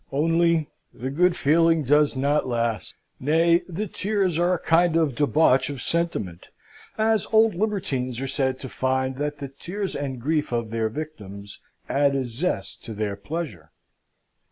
Only 0.11 0.67
the 0.91 1.11
good 1.11 1.35
feeling 1.35 1.83
does 1.83 2.15
not 2.15 2.47
last 2.47 2.95
nay, 3.19 3.61
the 3.69 3.85
tears 3.85 4.39
are 4.39 4.55
a 4.55 4.57
kind 4.57 4.95
of 4.95 5.13
debauch 5.13 5.69
of 5.69 5.79
sentiment, 5.79 6.47
as 6.97 7.27
old 7.31 7.53
libertines 7.53 8.19
are 8.19 8.27
said 8.27 8.59
to 8.61 8.67
find 8.67 9.17
that 9.17 9.37
the 9.37 9.47
tears 9.49 9.95
and 9.95 10.19
grief 10.19 10.51
of 10.51 10.71
their 10.71 10.89
victims 10.89 11.59
add 11.87 12.15
a 12.15 12.25
zest 12.25 12.83
to 12.85 12.95
their 12.95 13.15
pleasure. 13.15 13.69